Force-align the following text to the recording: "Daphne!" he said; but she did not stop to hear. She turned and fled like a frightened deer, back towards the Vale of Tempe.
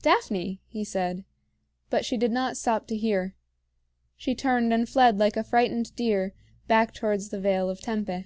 "Daphne!" 0.00 0.62
he 0.66 0.82
said; 0.82 1.26
but 1.90 2.06
she 2.06 2.16
did 2.16 2.32
not 2.32 2.56
stop 2.56 2.86
to 2.86 2.96
hear. 2.96 3.34
She 4.16 4.34
turned 4.34 4.72
and 4.72 4.88
fled 4.88 5.18
like 5.18 5.36
a 5.36 5.44
frightened 5.44 5.94
deer, 5.94 6.32
back 6.66 6.94
towards 6.94 7.28
the 7.28 7.38
Vale 7.38 7.68
of 7.68 7.82
Tempe. 7.82 8.24